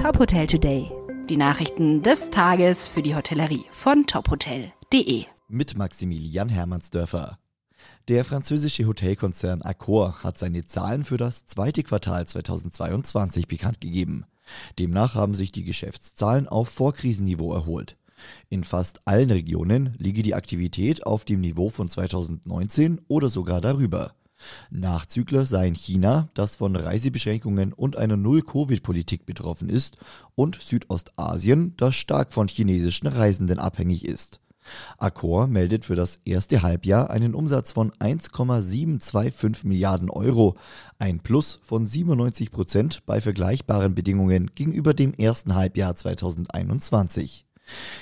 Top 0.00 0.18
Hotel 0.18 0.46
Today. 0.46 0.90
Die 1.28 1.36
Nachrichten 1.36 2.02
des 2.02 2.30
Tages 2.30 2.88
für 2.88 3.02
die 3.02 3.14
Hotellerie 3.14 3.66
von 3.70 4.06
tophotel.de. 4.06 5.26
Mit 5.46 5.76
Maximilian 5.76 6.48
Hermannsdörfer. 6.48 7.38
Der 8.08 8.24
französische 8.24 8.86
Hotelkonzern 8.86 9.60
Accor 9.60 10.22
hat 10.22 10.38
seine 10.38 10.64
Zahlen 10.64 11.04
für 11.04 11.18
das 11.18 11.44
zweite 11.44 11.82
Quartal 11.82 12.26
2022 12.26 13.46
bekannt 13.46 13.82
gegeben. 13.82 14.24
Demnach 14.78 15.16
haben 15.16 15.34
sich 15.34 15.52
die 15.52 15.64
Geschäftszahlen 15.64 16.48
auf 16.48 16.70
Vorkrisenniveau 16.70 17.52
erholt. 17.52 17.98
In 18.48 18.64
fast 18.64 19.06
allen 19.06 19.30
Regionen 19.30 19.94
liege 19.98 20.22
die 20.22 20.34
Aktivität 20.34 21.04
auf 21.04 21.26
dem 21.26 21.42
Niveau 21.42 21.68
von 21.68 21.90
2019 21.90 23.02
oder 23.06 23.28
sogar 23.28 23.60
darüber. 23.60 24.14
Nachzügler 24.70 25.46
seien 25.46 25.74
China, 25.74 26.28
das 26.34 26.56
von 26.56 26.76
Reisebeschränkungen 26.76 27.72
und 27.72 27.96
einer 27.96 28.16
Null-Covid-Politik 28.16 29.26
betroffen 29.26 29.68
ist, 29.68 29.96
und 30.34 30.60
Südostasien, 30.60 31.74
das 31.76 31.94
stark 31.94 32.32
von 32.32 32.48
chinesischen 32.48 33.06
Reisenden 33.06 33.58
abhängig 33.58 34.04
ist. 34.04 34.40
Accor 34.98 35.46
meldet 35.46 35.84
für 35.84 35.94
das 35.94 36.20
erste 36.24 36.62
Halbjahr 36.62 37.10
einen 37.10 37.34
Umsatz 37.34 37.72
von 37.72 37.92
1,725 37.98 39.64
Milliarden 39.64 40.10
Euro, 40.10 40.56
ein 40.98 41.20
Plus 41.20 41.60
von 41.62 41.84
97 41.84 42.50
Prozent 42.50 43.02
bei 43.06 43.20
vergleichbaren 43.20 43.94
Bedingungen 43.94 44.50
gegenüber 44.54 44.94
dem 44.94 45.14
ersten 45.14 45.54
Halbjahr 45.54 45.94
2021. 45.94 47.46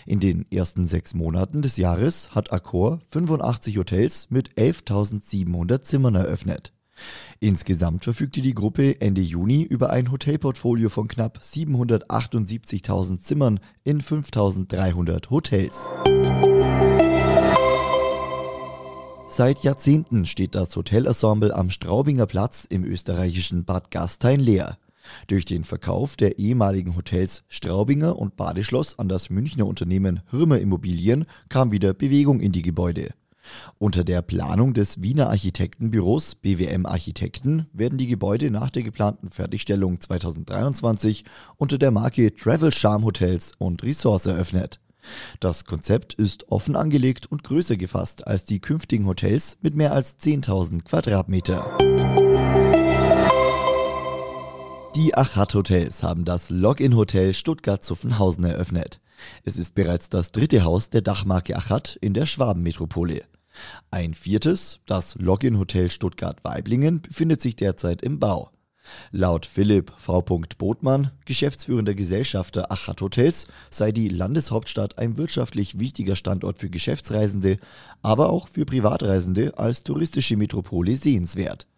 In 0.06 0.20
den 0.20 0.45
ersten 0.50 0.86
sechs 0.86 1.14
Monaten 1.14 1.62
des 1.62 1.76
Jahres 1.76 2.34
hat 2.34 2.52
Accor 2.52 3.00
85 3.10 3.78
Hotels 3.78 4.28
mit 4.30 4.54
11.700 4.54 5.82
Zimmern 5.82 6.14
eröffnet. 6.14 6.72
Insgesamt 7.40 8.04
verfügte 8.04 8.42
die 8.42 8.54
Gruppe 8.54 9.00
Ende 9.00 9.20
Juni 9.20 9.62
über 9.62 9.90
ein 9.90 10.10
Hotelportfolio 10.10 10.88
von 10.88 11.09
knapp 11.09 11.38
778.000 11.42 13.20
Zimmern 13.20 13.60
in 13.84 14.00
5.300 14.00 15.30
Hotels. 15.30 15.84
Seit 19.28 19.62
Jahrzehnten 19.62 20.26
steht 20.26 20.56
das 20.56 20.74
Hotelensemble 20.74 21.54
am 21.54 21.71
Straubinger 21.71 22.26
Platz 22.26 22.65
im 22.68 22.82
österreichischen 22.82 23.65
Bad 23.65 23.90
Gastein 23.93 24.40
leer. 24.40 24.78
Durch 25.26 25.45
den 25.45 25.64
Verkauf 25.64 26.16
der 26.16 26.38
ehemaligen 26.38 26.96
Hotels 26.96 27.45
Straubinger 27.48 28.18
und 28.18 28.37
Badeschloss 28.37 28.98
an 28.98 29.09
das 29.09 29.30
Münchner 29.30 29.66
Unternehmen 29.66 30.20
Hirmer 30.30 30.59
Immobilien 30.59 31.26
kam 31.48 31.73
wieder 31.73 31.95
Bewegung 31.95 32.40
in 32.40 32.52
die 32.52 32.62
Gebäude. 32.62 33.10
Unter 33.78 34.04
der 34.04 34.23
Planung 34.23 34.74
des 34.74 35.00
Wiener 35.00 35.28
Architektenbüros 35.30 36.34
BWM 36.34 36.87
Architekten 36.87 37.66
werden 37.73 37.98
die 37.98 38.06
Gebäude 38.06 38.50
nach 38.50 38.70
der 38.70 38.82
geplanten 38.82 39.30
Fertigstellung 39.30 40.00
2023 40.00 41.24
unter 41.56 41.78
der 41.78 41.90
Marke 41.90 42.34
Travel 42.34 42.72
Charm 42.72 43.04
Hotels 43.04 43.52
und 43.59 43.82
Resorts 43.82 44.26
eröffnet. 44.26 44.80
Das 45.40 45.65
Konzept 45.65 46.15
ist 46.15 46.50
offen 46.50 46.76
angelegt 46.76 47.30
und 47.30 47.45
größer 47.45 47.76
gefasst 47.76 48.26
als 48.26 48.45
die 48.45 48.60
künftigen 48.60 49.06
Hotels 49.06 49.56
mit 49.62 49.74
mehr 49.74 49.93
als 49.93 50.18
10.000 50.18 50.84
Quadratmeter. 50.84 51.78
Die 54.99 55.15
Achat 55.15 55.54
Hotels 55.54 56.02
haben 56.02 56.24
das 56.24 56.51
Login-Hotel 56.51 57.32
Stuttgart-Zuffenhausen 57.32 58.43
eröffnet. 58.43 59.01
Es 59.45 59.57
ist 59.57 59.77
bereits 59.77 60.09
das 60.09 60.32
dritte 60.32 60.65
Haus 60.65 60.90
der 60.90 61.02
Dachmarke 61.02 61.55
Achat 61.55 61.96
in 62.01 62.15
der 62.15 62.27
Schwabenmetropole. 62.27 63.23
Ein 63.93 64.12
viertes, 64.12 64.81
das 64.87 65.15
Login-Hotel 65.15 65.88
Stuttgart-Weiblingen, 65.88 67.00
befindet 67.00 67.41
sich 67.41 67.55
derzeit 67.55 68.03
im 68.03 68.19
Bau. 68.19 68.50
Laut 69.12 69.47
Philipp 69.47 69.93
V. 69.99 70.21
Botmann, 70.21 71.12
geschäftsführender 71.27 71.94
Gesellschafter 71.94 72.72
Achat 72.72 73.00
Hotels, 73.00 73.47
sei 73.71 73.93
die 73.93 74.09
Landeshauptstadt 74.09 74.99
ein 74.99 75.16
wirtschaftlich 75.16 75.78
wichtiger 75.78 76.16
Standort 76.16 76.59
für 76.59 76.71
Geschäftsreisende, 76.71 77.59
aber 78.03 78.31
auch 78.31 78.49
für 78.49 78.65
Privatreisende 78.65 79.56
als 79.59 79.84
touristische 79.84 80.37
Metropole 80.37 80.97
sehenswert. 80.97 81.69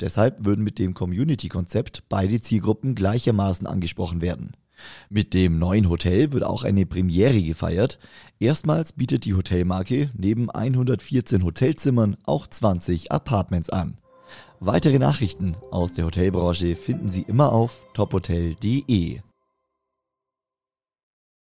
Deshalb 0.00 0.44
würden 0.44 0.64
mit 0.64 0.78
dem 0.78 0.94
Community-Konzept 0.94 2.04
beide 2.08 2.40
Zielgruppen 2.40 2.94
gleichermaßen 2.94 3.66
angesprochen 3.66 4.20
werden. 4.20 4.52
Mit 5.08 5.34
dem 5.34 5.58
neuen 5.58 5.88
Hotel 5.88 6.32
wird 6.32 6.44
auch 6.44 6.64
eine 6.64 6.86
Premiere 6.86 7.42
gefeiert. 7.42 7.98
Erstmals 8.38 8.92
bietet 8.92 9.24
die 9.24 9.34
Hotelmarke 9.34 10.10
neben 10.14 10.50
114 10.50 11.44
Hotelzimmern 11.44 12.16
auch 12.24 12.46
20 12.46 13.12
Apartments 13.12 13.70
an. 13.70 13.98
Weitere 14.60 14.98
Nachrichten 14.98 15.56
aus 15.70 15.94
der 15.94 16.06
Hotelbranche 16.06 16.76
finden 16.76 17.08
Sie 17.08 17.22
immer 17.22 17.52
auf 17.52 17.86
tophotel.de. 17.94 19.20